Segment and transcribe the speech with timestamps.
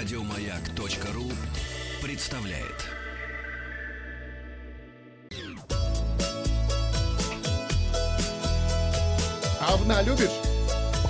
[0.00, 1.30] Радиомаяк.ру
[2.02, 2.86] представляет.
[9.60, 10.30] Овна любишь?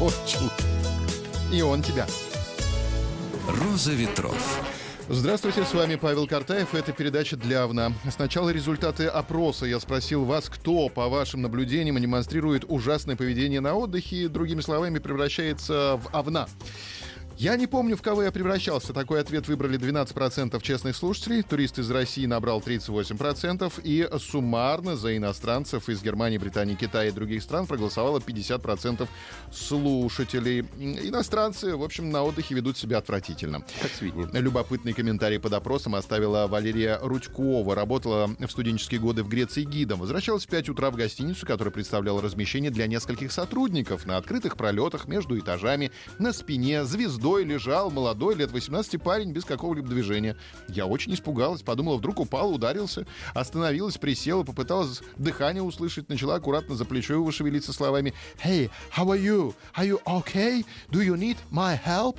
[0.01, 0.51] Очень.
[1.53, 2.05] И он тебя.
[3.47, 4.61] Роза ветров.
[5.09, 6.75] Здравствуйте, с вами Павел Картаев.
[6.75, 7.93] Это передача для ОВНА.
[8.11, 9.67] Сначала результаты опроса.
[9.67, 16.01] Я спросил вас, кто, по вашим наблюдениям, демонстрирует ужасное поведение на отдыхе, другими словами, превращается
[16.03, 16.49] в ОВНА.
[17.41, 18.93] Я не помню, в кого я превращался.
[18.93, 21.43] Такой ответ выбрали 12% честных слушателей.
[21.43, 23.81] Турист из России набрал 38%.
[23.83, 29.09] И суммарно за иностранцев из Германии, Британии, Китая и других стран проголосовало 50%
[29.51, 30.67] слушателей.
[30.79, 33.65] Иностранцы, в общем, на отдыхе ведут себя отвратительно.
[33.81, 34.29] Как свиньи.
[34.35, 37.75] Любопытный комментарий под опросом оставила Валерия Рудькова.
[37.75, 40.01] Работала в студенческие годы в Греции гидом.
[40.01, 45.09] Возвращалась в 5 утра в гостиницу, которая представляла размещение для нескольких сотрудников на открытых пролетах
[45.09, 50.37] между этажами, на спине, звездой лежал молодой, лет 18 парень без какого-либо движения.
[50.69, 56.85] Я очень испугалась, подумала, вдруг упал, ударился, остановилась, присела, попыталась дыхание услышать, начала аккуратно за
[56.85, 59.55] плечо его шевелиться словами «Hey, how are you?
[59.77, 60.65] Are you okay?
[60.91, 62.19] Do you need my help?»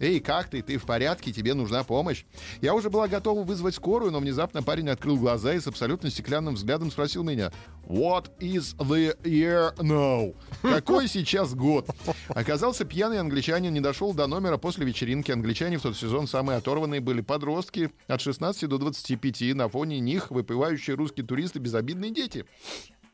[0.00, 0.62] «Эй, как ты?
[0.62, 1.32] Ты в порядке?
[1.32, 2.24] Тебе нужна помощь?»
[2.60, 6.54] Я уже была готова вызвать скорую, но внезапно парень открыл глаза и с абсолютно стеклянным
[6.54, 7.52] взглядом спросил меня
[7.86, 11.88] «What is the year now?» Какой сейчас год?
[12.28, 15.32] Оказался пьяный англичанин, не дошел до номера после вечеринки.
[15.32, 19.54] Англичане в тот сезон самые оторванные были подростки от 16 до 25.
[19.54, 22.44] На фоне них выпивающие русские туристы, безобидные дети.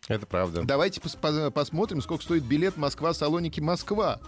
[0.07, 0.63] Это правда.
[0.65, 4.21] Давайте пос- по- посмотрим, сколько стоит билет Москва-Салоники-Москва.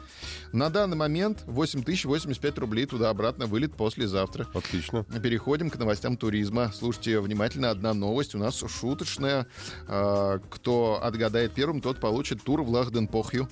[0.52, 4.46] На данный момент 8085 рублей туда-обратно вылет послезавтра.
[4.54, 5.04] Отлично.
[5.22, 6.72] Переходим к новостям туризма.
[6.74, 9.46] Слушайте внимательно, одна новость у нас шуточная.
[9.86, 13.48] А, Кто отгадает первым, тот получит тур в Лахденпохью.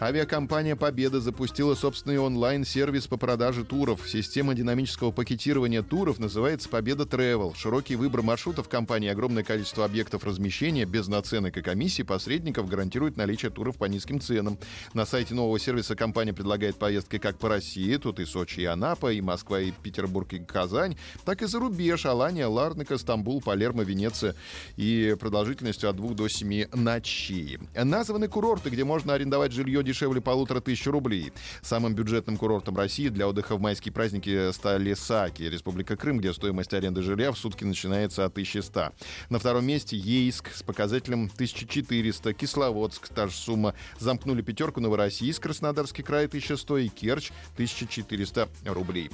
[0.00, 4.06] Авиакомпания «Победа» запустила собственный онлайн-сервис по продаже туров.
[4.06, 7.54] Система динамического пакетирования туров называется «Победа Travel».
[7.56, 13.50] Широкий выбор маршрутов компании огромное количество объектов размещения без наценок и комиссий посредников гарантирует наличие
[13.50, 14.58] туров по низким ценам.
[14.92, 19.12] На сайте нового сервиса компания предлагает поездки как по России, тут и Сочи, и Анапа,
[19.12, 24.34] и Москва, и Петербург, и Казань, так и за рубеж, Алания, Ларнака, Стамбул, Палермо, Венеция
[24.76, 27.58] и продолжительностью от 2 до 7 ночей.
[27.74, 31.32] Названы курорты, где можно арендовать жилье дешевле полутора тысяч рублей.
[31.62, 36.74] Самым бюджетным курортом России для отдыха в майские праздники стали Саки, Республика Крым, где стоимость
[36.74, 38.92] аренды жилья в сутки начинается от 1100.
[39.30, 43.74] На втором месте Ейск с показателем 1400, Кисловодск, та же сумма.
[43.98, 49.10] Замкнули пятерку Новороссийск, Краснодарский край 1100 и Керчь 1400 рублей.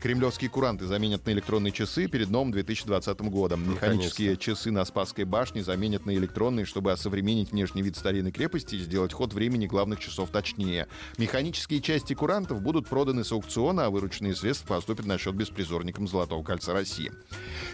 [0.00, 3.70] Кремлевские куранты заменят на электронные часы перед новым 2020 годом.
[3.70, 8.78] Механические часы на Спасской башне заменят на электронные, чтобы осовременить внешний вид старинной крепости и
[8.78, 10.88] сделать ход времени главных часов точнее.
[11.18, 16.42] Механические части курантов будут проданы с аукциона, а вырученные средства поступят на счет беспризорникам Золотого
[16.42, 17.12] кольца России.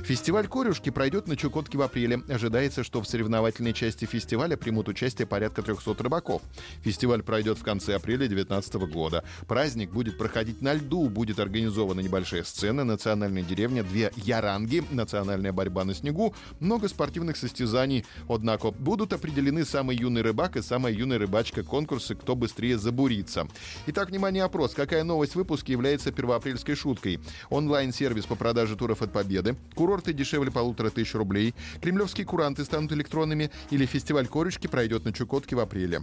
[0.01, 2.23] Фестиваль «Корюшки» пройдет на Чукотке в апреле.
[2.29, 6.43] Ожидается, что в соревновательной части фестиваля примут участие порядка 300 рыбаков.
[6.83, 9.25] Фестиваль пройдет в конце апреля 2019 года.
[9.47, 15.85] Праздник будет проходить на льду, будет организована небольшая сцена, национальная деревня, две яранги, национальная борьба
[15.85, 18.05] на снегу, много спортивных состязаний.
[18.29, 23.47] Однако будут определены самый юный рыбак и самая юная рыбачка конкурсы «Кто быстрее забурится».
[23.87, 24.75] Итак, внимание, опрос.
[24.75, 27.21] Какая новость выпуске является первоапрельской шуткой?
[27.51, 33.51] Онлайн-сервис по продаже туров от Победы, курорты дешевле полутора тысяч рублей, кремлевские куранты станут электронными
[33.75, 36.03] или фестиваль корючки пройдет на Чукотке в апреле.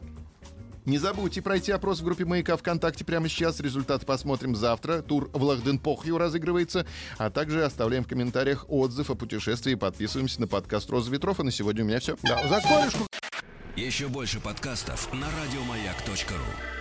[0.86, 3.60] Не забудьте пройти опрос в группе «Маяка» ВКонтакте прямо сейчас.
[3.60, 5.02] Результаты посмотрим завтра.
[5.02, 6.88] Тур в Лахденпохью разыгрывается.
[7.18, 9.76] А также оставляем в комментариях отзыв о путешествии.
[9.76, 11.40] Подписываемся на подкаст «Роза ветров».
[11.40, 12.18] И на сегодня у меня все.
[12.24, 13.06] Да, за корюшку
[13.76, 16.81] Еще больше подкастов на радиомаяк.ру.